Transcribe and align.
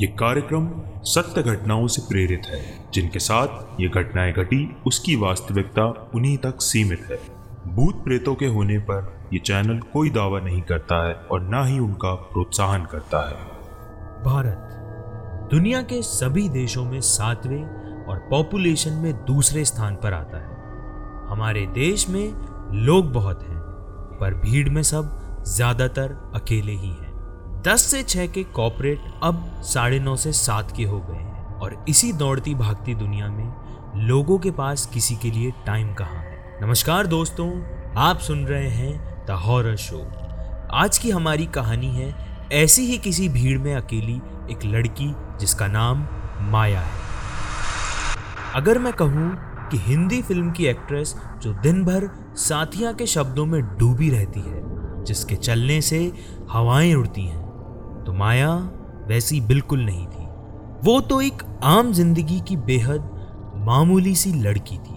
ये 0.00 0.06
कार्यक्रम 0.06 0.68
सत्य 1.04 1.42
घटनाओं 1.42 1.86
से 1.86 2.02
प्रेरित 2.02 2.42
है, 2.46 2.60
जिनके 2.94 3.18
साथ 3.18 3.80
ये 3.80 3.88
घटनाएँ 3.88 4.32
घटी, 4.32 4.76
उसकी 4.86 5.16
वास्तविकता 5.16 5.84
उन्हीं 6.14 6.36
तक 6.38 6.60
सीमित 6.60 7.06
है। 7.10 7.18
भूत 7.74 8.04
प्रेतों 8.04 8.34
के 8.34 8.46
होने 8.46 8.78
पर 8.78 9.28
ये 9.32 9.38
चैनल 9.38 9.78
कोई 9.92 10.10
दावा 10.10 10.40
नहीं 10.40 10.60
करता 10.62 11.02
है 11.06 11.14
और 11.14 11.40
ना 11.40 11.64
ही 11.64 11.78
उनका 11.78 12.14
प्रोत्साहन 12.14 12.84
करता 12.84 13.28
है। 13.28 13.36
भारत, 14.24 15.48
दुनिया 15.50 15.82
के 15.82 16.00
सभी 16.02 16.48
देशों 16.48 16.84
में 16.84 17.00
सातवें 17.00 18.04
और 18.04 18.26
पॉपुलेशन 18.30 18.92
में 18.92 19.12
दूसरे 19.24 19.64
स्थान 19.64 19.96
पर 19.96 20.12
आता 20.12 20.38
है। 20.38 21.30
हमारे 21.30 21.66
देश 21.74 22.08
में 22.08 22.32
लोग 22.84 23.12
बहुत 23.12 23.42
हैं, 23.42 23.58
पर 24.20 24.40
भीड़ 24.40 24.68
में 24.68 24.82
सब 24.82 25.42
ज़्यादातर 25.46 26.16
अकेले 26.34 26.72
ही 26.72 26.88
हैं। 26.88 27.07
दस 27.66 27.82
से 27.82 28.02
छह 28.02 28.26
के 28.26 28.42
कॉपरेट 28.44 28.98
अब 29.22 29.62
साढ़े 29.62 29.98
नौ 30.00 30.16
से 30.16 30.32
सात 30.32 30.72
के 30.76 30.82
हो 30.84 31.00
गए 31.00 31.14
हैं। 31.14 31.54
और 31.54 31.84
इसी 31.88 32.12
दौड़ती 32.12 32.54
भागती 32.54 32.94
दुनिया 32.94 33.28
में 33.28 34.04
लोगों 34.08 34.38
के 34.38 34.50
पास 34.50 34.86
किसी 34.86 35.16
के 35.16 35.30
लिए 35.30 35.50
टाइम 35.66 35.94
कहाँ 35.94 36.22
है? 36.22 36.58
नमस्कार 36.62 37.06
दोस्तों, 37.06 37.48
आप 37.96 38.18
सुन 38.18 38.44
रहे 38.46 38.68
हैं 38.68 39.24
द 39.26 39.30
हॉरर 39.30 39.76
शो 39.76 39.98
आज 40.72 40.98
की 40.98 41.10
हमारी 41.10 41.46
कहानी 41.46 41.86
है, 41.86 42.14
ऐसी 42.52 42.82
ही 42.82 42.98
किसी 42.98 43.28
भीड़ 43.28 43.58
में 43.58 43.74
अकेली 43.74 44.20
एक 44.50 44.64
लड़की 44.64 45.14
जिसका 45.40 45.66
नाम 45.66 46.06
माया 46.40 46.80
है। 46.80 47.00
अगर 48.54 48.78
मैं 48.78 48.92
कहूँ 48.92 49.36
कि 49.70 49.78
हिंदी 49.78 50.22
फ़िल्म 50.22 50.50
की 50.50 50.66
एक्ट्रेस 50.66 51.16
जो 51.42 51.52
दिन 51.52 51.84
भर 51.84 52.08
साथिया 52.36 52.92
के 52.92 53.06
शब्दों 53.06 53.46
में 53.46 53.62
डूबी 53.78 54.10
रहती 54.10 54.40
है, 54.40 54.62
जिसके 55.04 55.36
चलने 55.36 55.80
से 55.80 56.12
हवाएँ 56.50 56.94
उड़ती 56.94 57.26
हैं 57.26 57.47
तो 58.08 58.12
माया 58.12 58.50
वैसी 59.08 59.40
बिल्कुल 59.40 59.80
नहीं 59.80 60.06
थी। 60.06 60.26
वो 60.84 61.00
तो 61.00 61.20
एक 61.20 61.42
आम 61.64 61.92
ज़िंदगी 61.92 62.38
की 62.40 62.56
बेहद 62.56 63.08
मामूली 63.66 64.14
सी 64.14 64.32
लड़की 64.32 64.76
थी। 64.76 64.94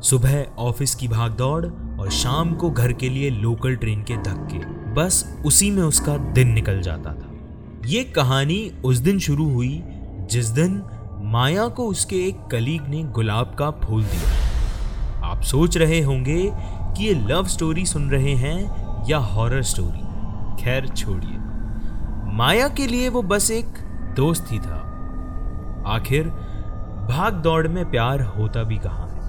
सुबह 0.00 0.44
ऑफ़िस 0.58 0.94
की 0.94 1.08
भागदौड़ 1.08 1.66
और 1.66 2.10
शाम 2.10 2.54
को 2.54 2.70
घर 2.70 2.92
के 2.92 3.08
लिए 3.08 3.28
लोकल 3.30 3.76
ट्रेन 3.76 4.02
के 4.02 4.16
धक्के, 4.18 4.58
बस 4.94 5.24
उसी 5.46 5.70
में 5.70 5.82
उसका 5.82 6.16
दिन 6.32 6.48
निकल 6.48 6.80
जाता 6.82 7.12
था। 7.12 7.30
ये 7.86 8.02
कहानी 8.04 8.72
उस 8.84 8.98
दिन 8.98 9.18
शुरू 9.18 9.48
हुई 9.50 9.82
जिस 10.30 10.48
दिन 10.48 10.82
माया 11.24 11.68
को 11.68 11.86
उसके 11.86 12.16
एक 12.28 12.46
कलीग 12.52 12.88
ने 12.88 13.02
गुलाब 13.10 13.54
का 13.58 13.70
फूल 13.84 14.02
दिया। 14.04 15.28
आप 15.30 15.42
सोच 15.42 15.76
रहे 15.76 16.00
होंगे 16.00 16.42
कि 16.56 17.04
ये 17.04 17.14
लव 17.28 17.46
स्टोरी 17.46 17.86
सुन 17.86 18.10
रहे 18.10 18.34
हैं 18.36 19.06
या 19.08 19.18
हॉरर 19.18 19.62
स्टोरी? 19.62 20.62
खैर, 20.62 20.88
छोड़िए। 20.88 21.41
माया 22.32 22.68
के 22.68 22.86
लिए 22.86 23.08
वो 23.08 23.22
बस 23.22 23.50
एक 23.50 23.66
दोस्त 24.16 24.46
ही 24.50 24.58
था। 24.58 24.88
आखिर 25.86 26.28
भाग 27.08 27.32
दौड़ 27.32 27.68
में 27.68 27.90
प्यार 27.90 28.22
होता 28.22 28.62
भी 28.62 28.78
कहाँ 28.78 29.08
है? 29.08 29.22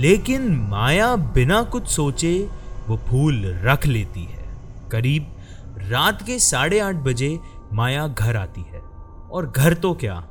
लेकिन 0.00 0.56
माया 0.56 1.16
बिना 1.16 1.62
कुछ 1.62 1.86
सोचे 1.86 2.50
वो 2.88 2.96
फूल 2.96 3.44
रख 3.44 3.86
लेती 3.86 4.24
है। 4.24 4.44
करीब 4.92 5.36
रात 5.78 6.22
के 6.22 6.38
साढ़े 6.38 6.78
आठ 6.78 6.94
बजे 6.94 7.38
माया 7.72 8.08
घर 8.08 8.36
आती 8.36 8.60
है। 8.60 8.80
और 9.30 9.52
घर 9.56 9.74
तो 9.74 9.94
क्या? 9.94 10.26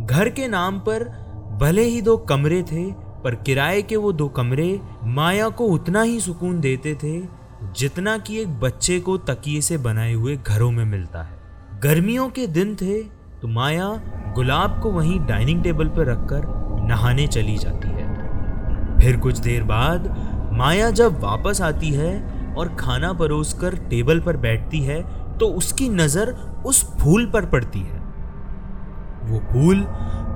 घर 0.00 0.28
के 0.28 0.48
नाम 0.48 0.78
पर 0.78 1.04
भले 1.60 1.82
ही 1.82 2.02
दो 2.02 2.16
कमरे 2.16 2.62
थे, 2.62 2.92
पर 2.92 3.34
किराए 3.34 3.82
के 3.82 3.96
वो 3.96 4.12
दो 4.12 4.28
कमरे 4.28 4.80
माया 5.04 5.48
को 5.48 5.64
उतना 5.64 6.02
ही 6.02 6.20
सुकून 6.20 6.60
देते 6.60 6.94
थे 6.94 7.22
जितना 7.76 8.18
कि 8.18 8.38
एक 8.38 8.60
बच्चे 8.60 9.00
को 9.00 9.16
तकिए 9.16 9.60
से 9.60 9.78
बनाए 9.78 10.12
हुए 10.12 10.36
घरों 10.36 10.70
में 10.70 10.84
मिलता 10.84 11.22
है। 11.22 11.35
गर्मियों 11.76 12.28
के 12.28 12.46
दिन 12.46 12.74
थे 12.74 12.94
तो 13.40 13.48
माया 13.48 13.88
गुलाब 14.34 14.78
को 14.82 14.90
वहीं 14.90 15.18
डाइनिंग 15.26 15.62
टेबल 15.62 15.88
पर 15.88 16.06
रखकर 16.06 16.44
नहाने 16.82 17.26
चली 17.26 17.56
जाती 17.58 17.88
है। 17.88 18.98
फिर 19.00 19.16
कुछ 19.16 19.38
देर 19.38 19.62
बाद 19.64 20.08
माया 20.52 20.90
जब 20.92 21.20
वापस 21.22 21.60
आती 21.62 21.90
है 21.90 22.54
और 22.54 22.74
खाना 22.76 23.12
परोसकर 23.12 23.76
टेबल 23.88 24.20
पर 24.20 24.36
बैठती 24.38 24.80
है 24.80 25.02
तो 25.38 25.46
उसकी 25.54 25.88
नज़र 25.90 26.30
उस 26.66 26.82
फूल 26.98 27.26
पर 27.26 27.46
पड़ती 27.46 27.80
है। 27.80 28.00
वो 29.22 29.40
फूल 29.52 29.86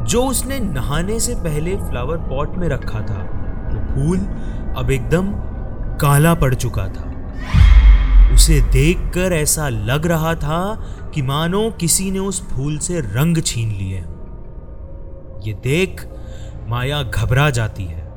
जो 0.04 0.22
उसने 0.24 0.58
नहाने 0.60 1.18
से 1.20 1.34
पहले 1.34 1.76
फ्लावर 1.78 2.18
पॉट 2.28 2.56
में 2.56 2.68
रखा 2.68 3.00
था, 3.00 3.22
वो 3.72 3.80
फूल 3.88 4.18
अब 4.76 4.90
एकदम 4.90 5.32
काला 6.00 6.34
पड़ 6.36 6.54
चुका 6.54 6.88
था। 6.88 7.09
उसे 8.34 8.60
देखकर 8.72 9.32
ऐसा 9.32 9.68
लग 9.68 10.06
रहा 10.06 10.34
था 10.34 10.60
कि 11.14 11.22
मानो 11.22 11.70
किसी 11.70 12.10
ने 12.10 12.18
उस 12.18 12.42
फूल 12.48 12.78
से 12.78 13.00
रंग 13.00 13.42
छीन 13.42 13.70
लिए। 13.70 13.98
ये 15.46 15.52
देख 15.62 16.06
माया 16.68 17.02
घबरा 17.02 17.48
जाती 17.50 17.84
है। 17.84 18.08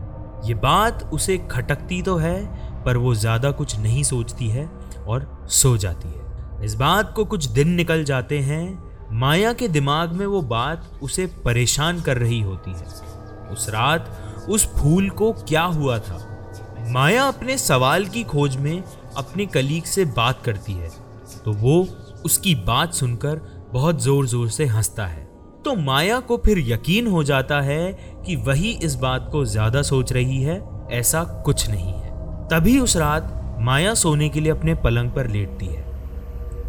ये 0.46 0.54
बात 0.54 1.04
उसे 1.14 1.38
खटकती 1.52 2.02
तो 2.02 2.16
है, 2.18 2.84
पर 2.84 2.98
वो 2.98 3.14
ज़्यादा 3.16 3.52
कुछ 3.52 3.78
नहीं 3.80 4.04
सोचती 4.04 4.48
है 4.48 4.70
और 5.08 5.46
सो 5.52 5.78
जाती 5.78 6.10
है। 6.10 6.66
इस 6.66 6.76
बात 6.76 7.14
को 7.16 7.26
कुछ 7.26 7.46
दिन 7.46 7.70
निकल 7.70 8.04
जाते 8.04 8.40
हैं, 8.40 8.84
माया 9.12 9.54
के 9.54 9.68
दिमाग 9.68 10.12
में 10.12 10.26
वो 10.26 10.42
बात 10.42 10.90
उसे 11.02 11.26
परेशान 11.46 12.02
कर 12.02 12.18
रही 12.18 12.42
होती 12.42 12.72
है। 12.72 12.86
उस 13.52 13.68
रात 13.70 14.46
उस 14.50 14.66
फूल 14.76 15.10
को 15.10 15.32
क्या 15.32 15.64
हुआ 15.64 15.98
था? 16.00 16.18
माया 16.90 17.24
अपने 17.24 17.58
सवाल 17.58 18.06
की 18.06 18.24
खोज 18.24 18.56
में 18.56 18.84
अपने 19.18 19.46
कलीग 19.48 19.84
से 19.86 20.06
बात 20.08 20.42
करती 20.46 20.74
है 20.74 20.90
तो 21.46 21.54
वो 21.54 21.80
उसकी 22.26 22.56
बात 22.66 22.94
सुनकर 22.94 23.42
बहुत 23.74 24.02
ज़ोर 24.02 24.26
ज़ोर 24.28 24.50
से 24.50 24.66
हंसता 24.66 25.06
है। 25.06 25.22
तो 25.66 25.74
माया 25.76 26.20
को 26.20 26.38
फिर 26.38 26.60
यकीन 26.62 27.08
हो 27.08 27.24
जाता 27.24 27.60
है 27.62 27.94
कि 28.26 28.36
वही 28.38 28.72
इस 28.84 28.96
बात 28.96 29.30
को 29.32 29.44
ज़्यादा 29.46 29.82
सोच 29.82 30.12
रही 30.14 30.42
है, 30.42 30.62
ऐसा 30.92 31.24
कुछ 31.46 31.70
नहीं 31.70 31.94
है। 31.94 32.12
तभी 32.50 32.78
उस 32.80 32.96
रात 32.98 33.58
माया 33.62 33.94
सोने 33.94 34.30
के 34.30 34.40
लिए 34.40 34.52
अपने 34.52 34.74
पलंग 34.76 35.12
पर 35.12 35.28
लेटती 35.28 35.66
है, 35.66 35.84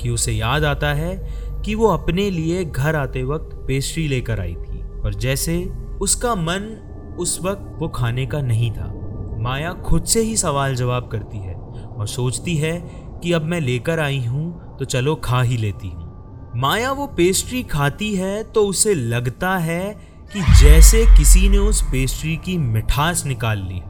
कि 0.00 0.11
उसे 0.11 0.32
याद 0.32 0.65
आता 0.65 0.93
है 0.94 1.16
कि 1.65 1.75
वो 1.75 1.88
अपने 1.88 2.31
लिए 2.31 2.65
घर 2.65 2.97
आते 2.97 3.22
वक्त 3.25 3.55
पेस्ट्री 3.66 4.06
लेकर 4.09 4.41
आई 4.41 4.55
थी, 4.55 4.82
और 5.00 5.15
जैसे 5.16 5.65
उसका 6.00 6.34
मन 6.34 6.71
उस 7.19 7.38
वक्त 7.43 7.76
वो 7.78 7.88
खाने 7.91 8.26
का 8.26 8.41
नहीं 8.43 8.71
था। 8.71 8.93
माया 9.41 9.72
खुद 9.82 10.05
से 10.05 10.21
ही 10.21 10.37
सवाल 10.37 10.75
जवाब 10.75 11.09
करती 11.09 11.38
है 11.38 11.55
और 11.94 12.06
सोचती 12.06 12.56
है 12.56 12.81
कि 13.22 13.32
अब 13.32 13.43
मैं 13.43 13.60
लेकर 13.60 14.00
आई 14.00 14.25
हूँ 14.25 14.77
तो 14.78 14.84
चलो 14.84 15.15
खा 15.15 15.43
ही 15.43 15.56
लेती 15.56 15.88
हूँ। 15.88 16.05
माया 16.56 16.93
वो 16.93 17.06
पेस्ट्री 17.06 17.62
खाती 17.62 18.15
है 18.15 18.43
तो 18.44 18.66
उसे 18.66 18.94
लगता 18.94 19.56
है 19.59 19.97
कि 20.32 20.41
जैसे 20.41 21.05
किसी 21.06 21.49
ने 21.49 21.59
उस 21.59 21.82
पेस्ट्री 21.82 22.37
की 22.37 22.59
मिठास 22.59 23.27
निकाल 23.27 23.59
ली 23.59 23.81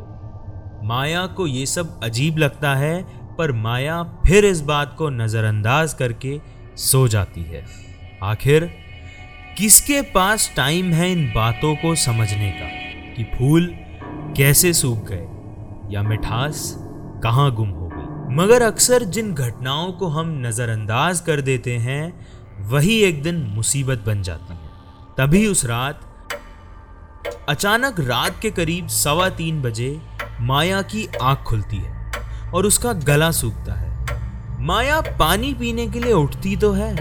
माया 0.87 1.27
को 1.27 1.47
ये 1.47 1.67
सब 1.67 2.01
अजीब 2.03 2.39
लगता 2.39 2.75
है, 2.75 3.03
पर 3.37 3.53
माया 3.53 4.03
फिर 4.03 4.45
इस 4.45 4.61
बात 4.61 4.95
को 4.99 5.09
नज़रअंदाज 5.09 5.95
करके 5.95 6.41
सो 6.77 7.09
जाती 7.09 7.43
है। 7.43 7.65
आखिर 8.23 8.71
किसके 9.59 10.03
पास 10.03 10.53
टाइम 10.57 10.93
है 10.93 11.13
इन 11.13 11.33
बातों 11.35 11.75
को 11.75 11.95
समझने 11.95 12.51
का? 12.51 12.67
कि 13.17 13.25
फूल 13.25 13.75
कैसे 14.37 14.73
सूख 14.73 14.99
गए? 15.09 15.27
या 15.93 16.03
मिठास 16.03 16.75
कहाँ 17.23 17.55
गुम 17.55 17.69
हो 17.69 17.84
मगर 18.31 18.63
अक्सर 18.63 19.03
जिन 19.05 19.35
घटनाओं 19.35 19.93
को 19.93 20.09
हम 20.09 20.31
नज़रअंदाज 20.47 21.21
कर 21.21 21.41
देते 21.41 21.77
हैं, 21.77 22.27
वही 22.61 22.99
एक 23.01 23.23
दिन 23.23 23.37
मुसीबत 23.43 24.05
बन 24.07 24.23
जाती 24.23 24.53
है। 24.53 24.71
तभी 25.19 25.47
उस 25.47 25.65
रात, 25.65 26.01
अचानक 27.49 28.01
रात 28.01 28.41
के 28.43 28.51
करीब 28.51 28.87
सवा 28.87 29.29
तीन 29.29 29.63
बजे 29.63 30.01
माया 30.41 30.83
की 30.83 31.09
आँख 31.23 31.39
खुलती 31.39 31.77
है 31.77 32.13
और 32.55 32.67
उसका 32.67 32.93
गला 32.93 33.31
सूखता 33.31 33.75
है। 33.75 34.65
माया 34.65 35.01
पानी 35.01 35.55
पीने 35.55 35.87
के 35.89 36.01
लिए 36.01 36.13
उठती 36.13 36.57
तो 36.57 36.73
है। 36.73 36.95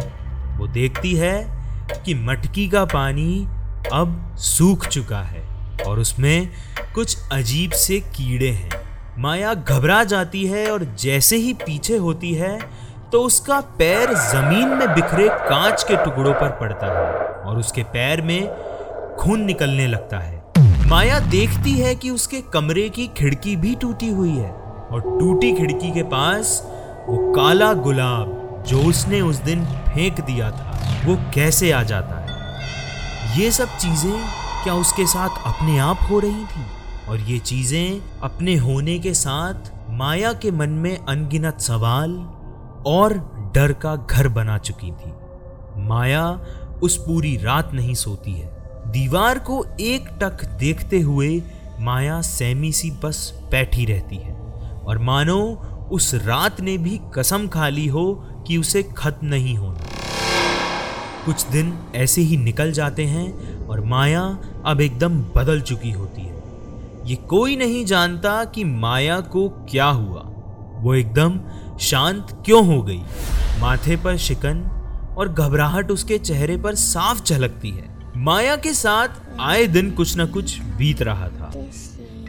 वो 0.57 0.67
देखती 0.67 1.15
है 1.15 1.63
कि 2.06 2.13
मटकी 2.13 2.69
का 2.69 2.86
पानी 2.86 3.47
अब 3.94 4.36
सूख 4.38 4.88
चुका 4.88 5.21
है 5.21 5.47
और 5.88 6.00
उसमें 6.00 6.50
कुछ 6.95 7.18
अजीब 7.31 7.71
से 7.71 8.00
कीड़े 8.00 8.50
हैं। 8.50 8.82
माया 9.19 9.54
घबरा 9.54 10.04
जाती 10.04 10.45
है 10.45 10.71
और 10.71 10.83
जैसे 11.00 11.36
ही 11.36 11.54
पीछे 11.54 11.98
होती 11.98 12.33
है 12.33 12.57
तो 13.12 13.21
उसका 13.21 13.60
पैर 13.62 14.13
ज़मीन 14.13 14.68
में 14.68 14.94
बिखरे 14.94 15.27
कांच 15.30 15.83
के 15.83 15.95
टुकड़ों 15.95 16.33
पर 16.33 16.50
पड़ता 16.50 16.88
है 16.88 17.25
और 17.44 17.57
उसके 17.57 17.83
पैर 17.83 18.21
में 18.21 18.48
खून 19.19 19.42
निकलने 19.42 19.88
लगता 19.88 20.19
है। 20.19 20.44
माया 20.89 21.19
देखती 21.19 21.71
है 21.71 21.95
कि 21.95 22.10
उसके 22.10 22.42
कमरे 22.42 22.89
की 22.89 23.07
खिड़की 23.07 23.56
भी 23.56 23.75
टूटी 23.75 24.10
हुई 24.10 24.36
है 24.38 24.51
और 24.51 25.01
टूटी 25.19 25.54
खिड़की 25.54 25.92
के 25.92 26.04
पास 26.04 26.62
वो 27.07 27.18
काला 27.33 27.74
गुलाब 27.74 28.63
जो 28.68 28.80
उसने 28.80 29.21
उस 29.21 29.36
दिन 29.36 29.66
फेंक 29.66 30.21
दिया 30.21 30.51
था, 30.51 30.80
वो 31.06 31.16
कैसे 31.33 31.71
आ 31.71 31.83
जाता 31.83 32.16
है? 32.16 33.42
ये 33.42 33.51
सब 33.51 33.77
चीज़ें 33.77 34.13
क्या 34.63 34.74
उसके 34.74 35.06
साथ 35.06 35.30
अपने 35.45 35.77
आप 35.80 36.07
हो 36.09 36.19
रही 36.19 36.45
थी? 36.45 36.66
और 37.09 37.19
ये 37.19 37.39
चीज़ें 37.39 38.01
अपने 38.21 38.55
होने 38.55 39.00
के 39.00 39.13
साथ 39.13 39.71
माया 39.89 40.33
के 40.33 40.51
मन 40.51 40.69
में 40.69 40.97
अनगिनत 40.97 41.59
सवाल 41.59 42.11
और 42.88 43.13
डर 43.55 43.73
का 43.73 43.95
घर 43.95 44.27
बना 44.27 44.57
चुकी 44.57 44.91
थी। 44.91 45.13
माया 45.77 46.41
उस 46.83 46.97
पूरी 46.97 47.38
रात 47.38 47.73
नहीं 47.73 47.94
सोती 47.94 48.31
है। 48.31 48.51
दीवार 48.91 49.39
को 49.39 49.65
एक 49.79 50.09
टक 50.21 50.45
देखते 50.45 51.00
हुए 51.00 51.44
माया 51.79 52.21
सैमी 52.21 52.71
सी 52.71 52.91
बस 52.91 53.33
बैठी 53.51 53.85
रहती 53.85 54.15
है। 54.15 54.33
और 54.85 54.97
मानो 54.97 55.39
उस 55.91 56.13
रात 56.15 56.61
ने 56.61 56.77
भी 56.77 56.99
कसम 57.15 57.47
खा 57.47 57.67
ली 57.67 57.88
हो 57.88 58.13
कि 58.47 58.57
उसे 58.57 58.83
खत्म 58.83 59.27
नहीं 59.27 59.56
होना। 59.56 59.79
कुछ 61.25 61.47
दिन 61.47 61.73
ऐसे 61.95 62.21
ही 62.21 62.38
निकल 62.38 62.71
जाते 62.71 63.06
हैं 63.06 63.57
और 63.67 63.81
माया 63.81 64.38
अब 64.65 64.81
एकदम 64.81 65.21
बदल 65.35 65.61
चुकी 65.61 65.91
होती 65.91 66.21
है। 66.21 66.32
ये 67.05 67.15
कोई 67.29 67.55
नहीं 67.55 67.85
जानता 67.85 68.44
कि 68.45 68.63
माया 68.63 69.19
को 69.19 69.47
क्या 69.69 69.85
हुआ। 69.85 70.21
वो 70.77 70.94
एकदम 70.94 71.39
शांत 71.79 72.27
क्यों 72.45 72.65
हो 72.67 72.81
गई? 72.81 73.01
माथे 73.59 73.95
पर 73.95 74.17
शिकन 74.17 74.59
और 75.17 75.29
घबराहट 75.29 75.91
उसके 75.91 76.17
चेहरे 76.17 76.57
पर 76.57 76.75
साफ़ 76.75 77.23
झलकती 77.23 77.69
है। 77.69 77.91
माया 78.17 78.55
के 78.55 78.73
साथ 78.73 79.21
आए 79.39 79.65
दिन 79.65 79.91
कुछ 79.91 80.15
ना 80.17 80.25
कुछ 80.25 80.59
बीत 80.77 81.01
रहा 81.01 81.27
था। 81.29 81.51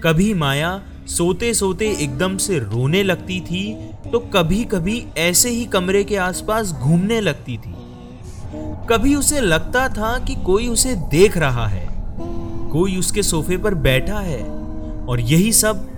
कभी 0.05 0.32
माया 0.35 0.81
सोते 1.09 1.53
सोते 1.55 1.91
एकदम 1.94 2.37
से 2.37 2.59
रोने 2.59 3.03
लगती 3.03 3.41
थी 3.41 3.75
तो 4.12 4.19
कभी 4.35 4.62
कभी 4.65 5.05
ऐसे 5.19 5.50
ही 5.50 5.65
कमरे 5.65 6.05
के 6.05 6.17
आसपास 6.17 6.73
घूमने 6.73 7.20
लगती 7.20 7.56
थी। 7.59 7.75
कभी 8.91 9.15
उसे 9.15 9.41
लगता 9.41 9.88
था 9.88 10.19
कि 10.19 10.35
कोई 10.35 10.69
उसे 10.69 10.94
देख 11.11 11.37
रहा 11.38 11.67
है, 11.67 11.87
कोई 12.73 12.97
उसके 12.97 13.23
सोफे 13.23 13.56
पर 13.56 13.75
बैठा 13.75 14.19
है 14.19 14.43
और 15.09 15.21
यही 15.21 15.53
सब 15.53 15.89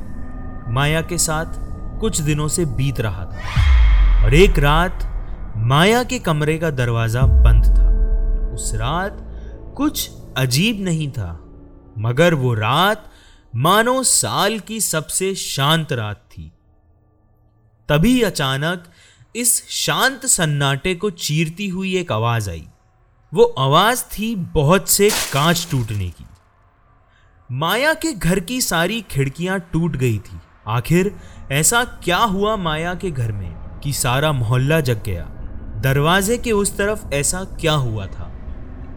माया 0.69 1.01
के 1.01 1.19
साथ 1.19 1.47
कुछ 2.01 2.21
दिनों 2.21 2.49
से 2.49 2.65
बीत 2.67 3.01
रहा 3.01 3.25
था। 3.25 4.25
और 4.25 4.35
एक 4.35 4.59
रात 4.59 5.13
माया 5.57 6.03
के 6.05 6.19
कमरे 6.19 6.59
का 6.59 6.71
दरवाज़ा 6.71 7.23
बंद 7.23 7.65
था। 7.67 7.87
उस 8.55 8.73
रात 8.75 9.19
कुछ 9.77 10.11
अजीब 10.37 10.85
नहीं 10.85 11.11
था, 11.11 11.31
मगर 11.99 12.35
वो 12.35 12.55
रात 12.55 13.11
मानो 13.57 14.03
साल 14.03 14.59
की 14.59 14.81
सबसे 14.81 15.35
शांत 15.35 15.93
रात 15.93 16.17
थी। 16.17 16.53
तभी 17.89 18.23
अचानक 18.23 18.85
इस 19.37 19.69
शांत 19.69 20.27
सन्नाटे 20.27 20.95
को 20.95 21.11
चीरती 21.11 21.69
हुई 21.69 21.97
एक 21.97 22.13
आवाज़ 22.13 22.51
आई। 22.51 22.67
वो 23.35 23.45
आवाज़ 23.59 24.05
थी 24.05 24.35
बहुत 24.37 24.89
से 24.89 25.11
कांच 25.33 25.69
टूटने 25.71 26.09
की। 26.09 26.27
माया 27.53 27.93
के 27.95 28.13
घर 28.13 28.39
की 28.41 28.61
सारी 28.61 29.01
खिड़कियाँ 29.11 29.59
टूट 29.73 29.97
गई 29.97 30.19
थी। 30.19 30.39
आखिर 30.69 31.15
ऐसा 31.53 31.83
क्या 31.85 32.17
हुआ 32.17 32.57
माया 32.57 32.95
के 32.95 33.11
घर 33.11 33.33
में 33.33 33.81
कि 33.83 33.93
सारा 33.93 34.33
मोहल्ला 34.33 34.81
जग 34.81 35.03
गया? 35.07 35.25
दरवाजे 35.83 36.39
के 36.39 36.53
उस 36.53 36.77
तरफ़ 36.77 37.07
ऐसा 37.15 37.43
क्या 37.61 37.73
हुआ 37.73 38.07
था? 38.07 38.31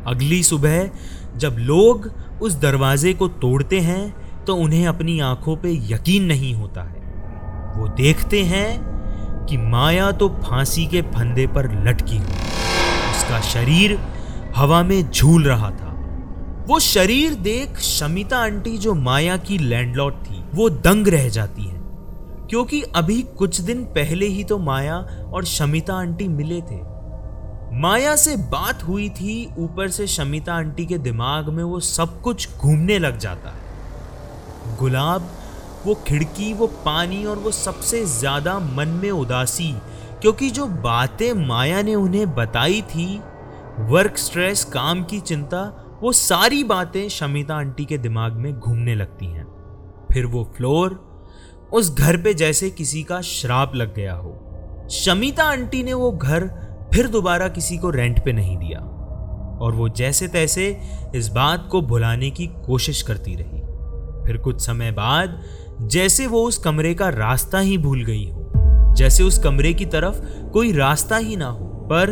अगली 0.08 0.44
सुबह 0.44 0.90
जब 1.36 1.56
लोग 1.60 2.12
उस 2.42 2.54
दरवाजे 2.54 3.14
को 3.14 3.28
तोड़ते 3.28 3.80
हैं 3.80 4.46
तो 4.46 4.56
उन्हें 4.56 4.88
अपनी 4.88 5.20
आँखों 5.20 5.56
पे 5.58 5.74
यकीन 5.94 6.24
नहीं 6.24 6.54
होता 6.54 6.84
है। 6.84 6.98
वो 7.78 7.88
देखते 7.88 8.44
हैं 8.44 9.46
कि 9.46 9.58
माया 9.58 10.12
तो 10.12 10.30
फांसी 10.30 10.86
के 10.86 11.02
फंदे 11.02 11.48
पर 11.48 11.72
लटकी 11.88 12.18
हुई। 12.18 12.42
उसका 13.12 13.42
शरीर 13.42 14.00
हवा 14.56 14.84
में 14.84 15.12
झूल 15.12 15.44
रहा 15.44 15.70
था। 15.70 15.89
वो 16.70 16.80
शरीर 16.80 17.34
देख 17.36 17.78
शमिता 17.80 18.38
आंटी 18.38 18.78
जो 18.78 18.94
माया 18.96 19.38
की 19.38 19.58
लैंडलॉर्ड 19.58 20.16
थी, 20.16 20.44
वो 20.56 20.70
दंग 20.70 21.08
रह 21.08 21.28
जाती 21.30 21.64
है। 21.64 21.78
क्योंकि 22.50 22.82
अभी 22.96 23.22
कुछ 23.38 23.62
दिन 23.62 23.84
पहले 23.86 24.26
ही 24.26 24.44
तो 24.44 24.58
माया 24.58 24.98
और 25.34 25.46
शमिता 25.46 25.94
आंटी 25.94 26.28
मिले 26.28 26.62
थे। 26.62 26.78
माया 27.82 28.16
से 28.16 28.36
बात 28.52 28.84
हुई 28.84 29.10
थी, 29.10 29.50
ऊपर 29.58 29.90
से 29.90 30.08
शमिता 30.08 30.54
आंटी 30.54 30.86
के 30.86 30.98
दिमाग 31.00 31.50
में 31.50 31.64
वो 31.64 31.80
सब 31.80 32.22
कुछ 32.22 32.58
घूमने 32.58 33.00
लग 33.00 33.18
जाता 33.18 33.50
है। 33.50 34.78
गुलाब, 34.78 35.30
वो 35.86 35.96
खिड़की, 36.08 36.54
वो 36.54 36.68
पानी 36.86 37.26
और 37.26 37.38
वो 37.38 37.52
सबसे 37.52 38.06
ज़्यादा 38.06 38.58
मन 38.60 39.00
में 39.04 39.12
उदासी, 39.12 39.74
क्योंकि 40.22 40.50
जो 40.50 40.66
बातें 40.84 41.34
माया 41.48 41.82
ने 41.82 41.96
उन्हें 41.96 42.34
बताई 42.36 42.82
थी 42.82 43.22
वर्क 43.90 44.18
स्ट्रेस 44.18 44.64
काम 44.64 45.04
की 45.04 45.20
चिंता 45.20 45.68
वो 46.02 46.12
सारी 46.12 46.64
बातें 46.64 47.10
शमिता 47.10 47.56
आंटी 47.56 47.86
के 47.86 47.98
दिमाग 47.98 48.34
में 48.34 48.60
घूमने 48.60 48.96
लगती 48.96 49.26
हैं। 49.26 49.48
फिर 50.12 50.26
वो 50.26 50.54
फ्लोर 50.58 51.10
उस 51.74 51.98
घर 51.98 52.18
पे 52.18 52.34
जैसे 52.34 52.70
किसी 52.70 53.04
का 53.04 53.22
श्राप 53.22 53.76
लग 53.76 53.96
गया 53.96 54.14
हो। 54.14 54.46
शमिता 54.92 55.44
आंटी 55.44 55.84
ने 55.84 55.94
वो 55.94 56.12
घर 56.12 56.48
फिर 56.94 57.08
दोबारा 57.08 57.48
किसी 57.48 57.78
को 57.78 57.90
रेंट 57.90 58.26
पे 58.26 58.34
नहीं 58.34 58.58
दिया। 58.58 58.80
और 59.62 59.74
वो 59.74 59.90
जैसे 59.90 60.28
तैसे 60.28 60.80
इस 61.16 61.28
बात 61.28 61.68
को 61.72 61.82
भुलाने 61.82 62.30
की 62.30 62.48
कोशिश 62.48 63.02
करती 63.02 63.36
रही। 63.36 63.60
फिर 64.28 64.38
कुछ 64.38 64.62
समय 64.62 64.92
बाद 64.92 65.42
जैसे 65.82 66.28
वो 66.28 66.44
उस 66.44 66.58
कमरे 66.58 66.94
का 66.94 67.10
रास्ता 67.10 67.60
ही 67.60 67.78
भूल 67.78 68.06
गई 68.06 68.30
हो। 68.30 68.54
जैसे 68.96 69.24
उस 69.24 69.40
कमरे 69.40 69.74
की 69.74 69.86
तरफ़ 69.86 70.46
कोई 70.50 70.72
रास्ता 70.72 71.18
ही 71.18 71.36
ना 71.36 71.48
हो, 71.48 71.66
पर 71.66 72.10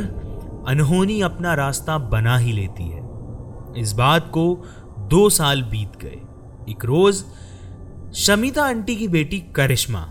अनहोनी 0.68 1.22
अपना 1.22 1.54
रास्ता 1.54 1.98
बना 1.98 2.38
ही 2.38 2.52
लेती 2.52 2.84
है। 2.84 3.07
इस 3.78 3.92
बात 3.94 4.28
को 4.28 4.46
दो 5.10 5.30
साल 5.30 5.62
बीत 5.62 5.98
गए। 6.02 6.20
एक 6.72 6.86
रोज 6.86 7.24
शमिता 8.16 8.66
आंटी 8.66 8.96
की 8.96 9.08
बेटी 9.08 9.40
करिश्मा 9.56 10.02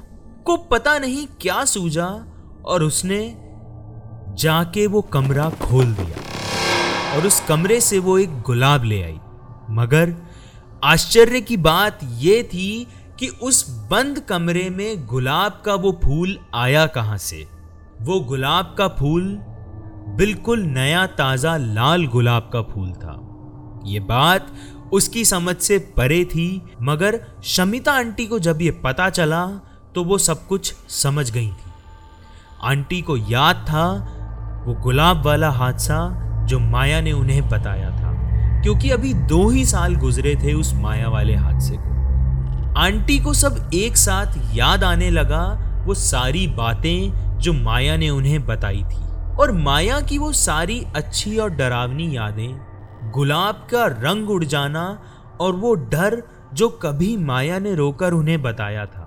को 0.47 0.57
पता 0.57 0.99
नहीं 0.99 1.27
क्या 1.41 1.65
सूझा 1.65 2.09
और 2.65 2.83
उसने 2.83 3.19
जाके 4.39 4.87
वो 4.87 5.03
कमरा 5.03 5.49
खोल 5.63 5.93
दिया 5.95 7.17
और 7.17 7.27
उस 7.27 7.41
कमरे 7.41 7.81
से 7.81 7.99
वो 7.99 8.19
एक 8.19 8.41
गुलाब 8.43 8.85
ले 8.85 9.03
आई। 9.03 9.19
मगर 9.71 10.15
आश्चर्य 10.85 11.41
की 11.41 11.57
बात 11.57 11.99
यह 12.19 12.43
थी 12.43 12.87
कि 13.19 13.29
उस 13.43 13.65
बंद 13.91 14.19
कमरे 14.21 14.69
में 14.71 15.07
गुलाब 15.07 15.63
का 15.65 15.75
वो 15.75 15.93
फूल 16.05 16.39
आया 16.55 16.87
कहाँ 16.87 17.19
से? 17.19 17.47
वो 18.01 18.21
गुलाब 18.21 18.75
का 18.79 18.89
फूल 18.89 19.37
बिल्कुल 20.17 20.63
नया 20.63 21.07
ताज़ा 21.07 21.57
लाल 21.57 22.07
गुलाब 22.07 22.51
का 22.53 22.63
फूल 22.63 22.93
था। 22.93 23.13
ये 23.87 24.01
बात 24.01 24.47
उसकी 24.93 25.25
समझ 25.25 25.57
से 25.57 25.79
परे 25.97 26.25
थी, 26.25 26.63
मगर 26.83 27.21
शमिता 27.45 27.93
आंटी 27.93 28.27
को 28.27 28.39
जब 28.39 28.63
ये 28.63 28.71
पता 28.85 29.09
चला 29.11 29.47
तो 29.95 30.05
वो 30.05 30.19
सब 30.19 30.47
कुछ 30.47 30.75
समझ 30.93 31.31
गई 31.31 31.49
थी। 31.49 31.71
आंटी 32.63 33.01
को 33.03 33.17
याद 33.17 33.65
था 33.69 33.87
वो 34.67 34.75
गुलाब 34.75 35.25
वाला 35.27 35.51
हादसा 35.51 35.99
जो 36.49 36.59
माया 36.61 37.01
ने 37.01 37.13
उन्हें 37.13 37.49
बताया 37.49 37.91
था, 37.91 38.13
क्योंकि 38.63 38.91
अभी 38.91 39.13
दो 39.15 39.49
ही 39.51 39.65
साल 39.65 39.95
गुजरे 39.97 40.35
थे 40.37 40.53
उस 40.55 40.73
माया 40.75 41.09
वाले 41.09 41.35
हादसे 41.35 41.77
को। 41.77 41.95
आंटी 42.79 43.19
को 43.19 43.33
सब 43.35 43.71
एक 43.75 43.97
साथ 43.97 44.39
याद 44.55 44.85
आने 44.85 45.11
लगा 45.11 45.43
वो 45.87 45.95
सारी 45.95 46.47
बातें 46.57 47.39
जो 47.39 47.53
माया 47.53 47.97
ने 47.97 48.09
उन्हें 48.11 48.45
बताई 48.47 48.83
थी, 48.83 49.05
और 49.37 49.53
माया 49.55 50.01
की 50.01 50.19
वो 50.19 50.33
सारी 50.35 50.81
अच्छी 50.97 51.37
और 51.37 51.51
डरावनी 51.51 52.17
यादें 52.17 52.49
गुलाब 53.15 53.67
का 53.71 53.87
रंग 53.87 54.31
उड़ 54.31 54.45
जाना 54.45 55.03
और 55.41 55.55
वो 55.55 55.75
डर 55.75 56.23
जो 56.55 56.69
कभी 56.69 57.17
माया 57.17 57.59
ने 57.59 57.75
रोकर 57.75 58.13
उन्हें 58.13 58.43
बताया 58.43 58.87
था। 58.87 59.03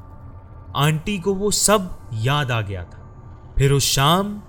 आंटी 0.76 1.20
को 1.20 1.34
वो 1.34 1.52
सब 1.52 2.10
याद 2.14 2.52
आ 2.52 2.62
गया 2.62 2.84
था। 2.84 3.54
फिर 3.58 3.72
उस 3.72 3.84
शाम, 3.84 4.42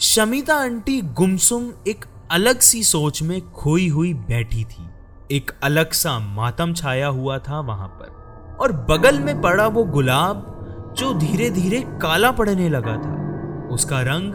शमिता 0.00 0.54
आंटी 0.54 1.00
गुमसुम 1.00 1.70
एक 1.88 2.04
अलग 2.30 2.60
सी 2.60 2.82
सोच 2.82 3.22
में 3.22 3.52
खोई 3.52 3.88
हुई 3.88 4.14
बैठी 4.14 4.64
थी। 4.64 4.88
एक 5.30 5.50
अलग 5.62 5.92
सा 5.92 6.18
मातम 6.18 6.74
छाया 6.74 7.06
हुआ 7.06 7.38
था 7.38 7.60
वहाँ 7.60 7.88
पर 7.88 8.56
और 8.60 8.72
बगल 8.72 9.20
में 9.20 9.40
पड़ा 9.40 9.66
वो 9.66 9.84
गुलाब 9.84 10.50
जो 10.98 11.14
धीरे 11.14 11.50
धीरे 11.50 11.80
काला 12.02 12.30
पड़ने 12.30 12.68
लगा 12.68 12.96
था। 12.96 13.14
उसका 13.68 14.00
रंग 14.00 14.34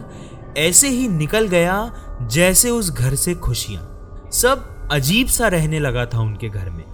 ऐसे 0.58 0.88
ही 0.88 1.08
निकल 1.08 1.46
गया 1.46 1.92
जैसे 2.22 2.70
उस 2.70 2.90
घर 2.92 3.14
से 3.14 3.34
खुशियाँ। 3.34 3.89
सब 4.32 4.88
अजीब 4.92 5.28
सा 5.28 5.48
रहने 5.48 5.78
लगा 5.78 6.04
था 6.06 6.20
उनके 6.20 6.48
घर 6.48 6.70
में। 6.70 6.84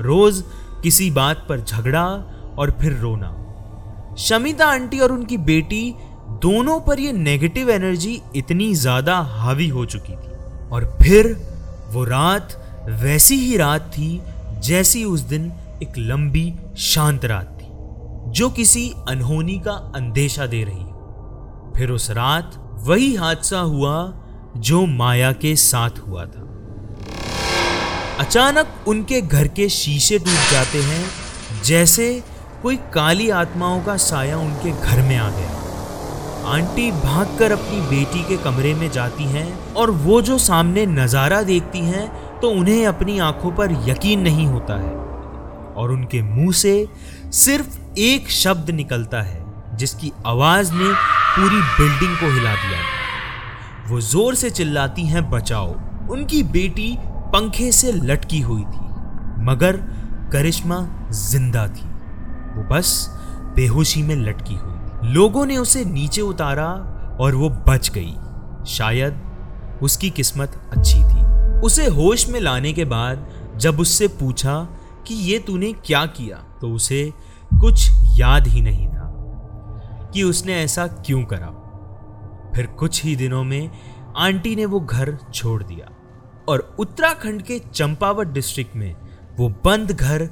रोज 0.00 0.42
किसी 0.82 1.10
बात 1.10 1.44
पर 1.48 1.60
झगड़ा 1.60 2.04
और 2.58 2.70
फिर 2.80 2.96
रोना। 2.96 3.34
शमिता 4.18 4.66
आंटी 4.66 4.98
और 4.98 5.12
उनकी 5.12 5.36
बेटी 5.38 5.94
दोनों 6.42 6.78
पर 6.80 7.00
यह 7.00 7.12
नेगेटिव 7.12 7.70
एनर्जी 7.70 8.20
इतनी 8.36 8.74
ज़्यादा 8.74 9.16
हावी 9.18 9.68
हो 9.68 9.84
चुकी 9.86 10.12
थी। 10.12 10.36
और 10.68 10.84
फिर 11.02 11.32
वो 11.92 12.04
रात 12.04 12.56
वैसी 13.02 13.36
ही 13.36 13.56
रात 13.56 13.88
थी 13.88 14.20
जैसी 14.64 15.04
उस 15.04 15.20
दिन 15.20 15.52
एक 15.82 15.98
लंबी 15.98 16.52
शांत 16.78 17.24
रात 17.24 17.56
थी, 17.60 17.66
जो 18.32 18.50
किसी 18.50 18.90
अनहोनी 19.08 19.58
का 19.58 19.72
अंदेशा 19.96 20.46
दे 20.46 20.62
रही 20.64 20.84
फिर 21.76 21.90
उस 21.90 22.10
रात 22.10 22.54
वही 22.86 23.14
हादसा 23.14 23.60
हुआ 23.60 23.94
जो 24.58 24.84
माया 24.86 25.32
के 25.34 25.54
साथ 25.56 25.98
हुआ 25.98 26.24
था। 26.24 26.44
अचानक 28.20 28.84
उनके 28.88 29.20
घर 29.20 29.48
के 29.48 29.68
शीशे 29.68 30.18
टूट 30.18 30.50
जाते 30.52 30.78
हैं, 30.82 31.04
जैसे 31.64 32.06
कोई 32.62 32.76
काली 32.94 33.28
आत्माओं 33.32 33.82
का 33.82 33.96
साया 33.96 34.38
उनके 34.38 34.70
घर 34.72 35.02
में 35.02 35.16
आ 35.16 35.28
गया। 35.30 35.56
आंटी 36.52 36.90
भागकर 36.92 37.52
अपनी 37.52 37.80
बेटी 37.88 38.22
के 38.24 38.36
कमरे 38.44 38.72
में 38.74 38.90
जाती 38.90 39.24
हैं 39.26 39.74
और 39.74 39.90
वो 39.90 40.20
जो 40.22 40.38
सामने 40.38 40.86
नज़ारा 40.86 41.42
देखती 41.42 41.78
हैं 41.80 42.06
तो 42.40 42.50
उन्हें 42.50 42.86
अपनी 42.86 43.18
आँखों 43.20 43.50
पर 43.52 43.72
यकीन 43.88 44.20
नहीं 44.20 44.46
होता 44.46 44.76
है। 44.76 44.94
और 45.74 45.90
उनके 45.90 46.22
मुँह 46.24 46.52
से 46.54 46.72
सिर्फ़ 47.34 47.78
एक 48.00 48.30
शब्द 48.32 48.70
निकलता 48.70 49.20
है, 49.22 49.42
जिसकी 49.76 50.12
आवाज़ 50.26 50.72
ने 50.72 50.92
पूरी 51.34 51.60
बिल्डिंग 51.76 52.16
को 52.16 52.32
हिला 52.34 52.54
दिया। 52.56 52.80
वो 53.88 54.00
ज़ोर 54.02 54.34
से 54.34 54.50
चिल्लाती 54.50 55.02
हैं, 55.04 55.28
बचाओ। 55.30 55.74
उनकी 56.10 56.42
बेटी 56.50 56.96
पंखे 57.32 57.70
से 57.72 57.92
लटकी 57.92 58.40
हुई 58.40 58.62
थी, 58.62 58.86
मगर 59.44 59.76
करिश्मा 60.32 60.78
ज़िंदा 61.10 61.66
थी। 61.68 61.86
वो 62.54 62.62
बस 62.70 63.08
बेहोशी 63.56 64.02
में 64.02 64.14
लटकी 64.16 64.54
हुई 64.54 65.12
लोगों 65.12 65.44
ने 65.46 65.56
उसे 65.56 65.84
नीचे 65.84 66.20
उतारा 66.22 66.66
और 67.20 67.34
वो 67.34 67.48
बच 67.68 67.90
गई। 67.90 68.14
शायद 68.68 69.20
उसकी 69.82 70.10
किस्मत 70.10 70.60
अच्छी 70.72 70.98
थी। 70.98 71.60
उसे 71.60 71.86
होश 71.88 72.28
में 72.28 72.40
लाने 72.40 72.72
के 72.72 72.84
बाद 72.84 73.28
जब 73.56 73.80
उससे 73.80 74.08
पूछा 74.20 74.56
कि 75.06 75.14
ये 75.14 75.38
तूने 75.38 75.72
क्या 75.84 76.04
किया 76.08 76.36
तो 76.60 76.72
उसे 76.72 77.02
कुछ 77.52 77.88
याद 78.18 78.46
ही 78.46 78.60
नहीं 78.62 78.88
था 78.88 80.10
कि 80.14 80.22
उसने 80.22 80.54
ऐसा 80.54 80.86
क्यों 80.86 81.22
करा। 81.24 81.50
फिर 82.54 82.66
कुछ 82.78 83.02
ही 83.04 83.14
दिनों 83.16 83.44
में 83.44 83.70
आंटी 84.16 84.54
ने 84.56 84.66
वो 84.66 84.80
घर 84.80 85.16
छोड़ 85.34 85.62
दिया। 85.62 85.90
और 86.48 86.76
उत्तराखंड 86.78 87.42
के 87.42 87.58
चंपावत 87.58 88.26
डिस्ट्रिक्ट 88.26 88.76
में 88.76 88.96
वो 89.38 89.48
बंद 89.48 89.92
घर 89.92 90.30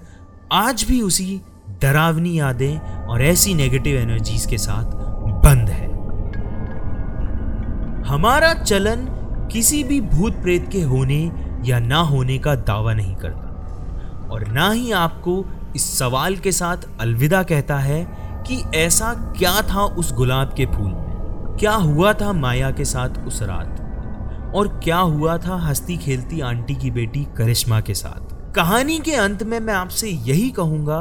आज 0.52 0.84
भी 0.88 1.00
उसी 1.00 1.40
डरावनी 1.82 2.38
यादें 2.38 2.78
और 3.06 3.22
ऐसी 3.22 3.54
नेगेटिव 3.54 3.96
एनर्जीज 3.96 4.46
के 4.46 4.58
साथ 4.58 4.84
बंद 5.44 5.68
है। 5.68 5.86
हमारा 8.04 8.54
चलन 8.54 9.06
किसी 9.52 9.84
भी 9.84 10.00
भूत 10.00 10.32
प्रेत 10.32 10.68
के 10.72 10.82
होने 10.82 11.32
या 11.64 11.78
ना 11.78 11.98
होने 11.98 12.38
का 12.38 12.54
दावा 12.54 12.94
नहीं 12.94 13.14
करता। 13.14 14.28
और 14.32 14.46
ना 14.48 14.70
ही 14.70 14.92
आपको 14.92 15.44
इस 15.76 15.98
सवाल 15.98 16.36
के 16.36 16.52
साथ 16.52 16.76
अलविदा 17.00 17.42
कहता 17.42 17.76
है 17.76 18.04
कि 18.46 18.64
ऐसा 18.74 19.34
क्या 19.38 19.62
था 19.62 19.84
उस 19.84 20.12
गुलाब 20.12 20.54
के 20.56 20.66
फूल 20.66 20.92
में? 20.92 21.56
क्या 21.60 21.72
हुआ 21.72 22.12
था 22.12 22.32
माया 22.32 22.70
के 22.70 22.84
साथ 22.84 23.26
उस 23.26 23.42
रात? 23.42 23.82
और 24.54 24.68
क्या 24.84 24.98
हुआ 24.98 25.36
था 25.38 25.56
हंसती 25.56 25.96
खेलती 25.96 26.40
आंटी 26.40 26.74
की 26.74 26.90
बेटी 26.90 27.24
करिश्मा 27.36 27.80
के 27.80 27.94
साथ? 27.94 28.54
कहानी 28.54 28.98
के 28.98 29.14
अंत 29.14 29.42
में 29.42 29.58
मैं 29.60 29.74
आपसे 29.74 30.08
यही 30.08 30.50
कहूँगा 30.50 31.00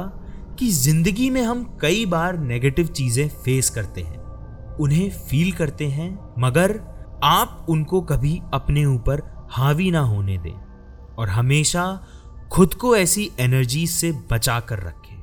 कि 0.60 0.70
ज़िंदगी 0.70 1.30
में 1.30 1.42
हम 1.42 1.64
कई 1.82 2.06
बार 2.06 2.38
नेगेटिव 2.38 2.88
चीज़ें 2.88 3.28
फेस 3.30 3.70
करते 3.70 4.02
हैं। 4.02 4.18
उन्हें 4.76 5.10
फील 5.10 5.52
करते 5.52 5.88
हैं, 5.88 6.34
मगर 6.40 6.80
आप 7.24 7.66
उनको 7.70 8.02
कभी 8.02 8.42
अपने 8.54 8.86
ऊपर 8.86 9.22
हावी 9.52 9.92
ना 9.92 10.00
होने 10.00 10.38
दें 10.38 10.54
और 11.18 11.30
हमेशा 11.30 11.86
खुद 12.52 12.74
को 12.74 12.96
ऐसी 12.98 13.30
एनर्जी 13.40 13.86
से 13.88 14.12
बचा 14.32 14.60
कर 14.60 14.80
रखें। 14.80 15.16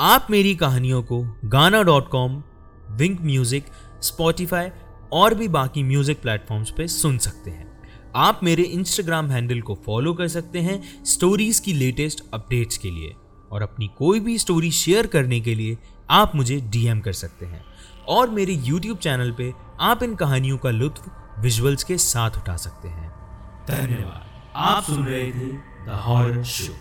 आप 0.00 0.26
मेरी 0.30 0.54
कहानियों 0.54 1.02
को 1.02 1.22
Gaana 1.44 1.82
dot 1.82 2.08
com 2.08 2.42
Wynk 2.90 3.20
music 3.22 3.66
Spotify 4.02 4.68
और 5.12 5.34
भी 5.34 5.48
बाकी 5.48 5.82
म्यूज़िक 5.82 6.20
प्लेटफॉर्म्स 6.22 6.70
पे 6.70 6.88
सुन 6.88 7.18
सकते 7.18 7.50
हैं। 7.50 7.68
आप 8.16 8.40
मेरे 8.42 8.62
इंस्टाग्राम 8.62 9.30
हैंडल 9.30 9.60
को 9.60 9.78
फॉलो 9.86 10.14
कर 10.14 10.28
सकते 10.28 10.58
हैं 10.58 11.04
स्टोरीज 11.04 11.60
की 11.60 11.72
लेटेस्ट 11.72 12.24
अपडेट्स 12.34 12.78
के 12.78 12.90
लिए। 12.90 13.14
और 13.52 13.62
अपनी 13.62 13.90
कोई 13.98 14.20
भी 14.20 14.38
स्टोरी 14.38 14.70
शेयर 14.70 15.06
करने 15.06 15.40
के 15.40 15.54
लिए 15.54 15.78
आप 16.10 16.34
मुझे 16.34 16.60
डीएम 16.60 17.00
कर 17.00 17.12
सकते 17.12 17.46
हैं। 17.46 17.64
और 18.08 18.30
मेरे 18.30 18.52
यूट्यूब 18.52 18.98
चैनल 18.98 19.30
पे 19.32 19.52
आप 19.80 20.02
इन 20.02 20.14
कहानियों 20.14 20.58
का 20.58 20.70
लुत्फ 20.70 21.10
विजुअल्स 21.38 21.84
के 21.84 21.98
साथ 21.98 22.30
उठा 22.30 22.56
सकते 22.56 22.88
हैं। 22.88 23.10
धन्यवाद। 23.68 24.52
आप 24.56 24.82
सुन 24.82 25.04
रहे 25.04 25.26
थे 25.26 25.52
द 25.86 26.00
हॉरर 26.04 26.42
शो 26.44 26.72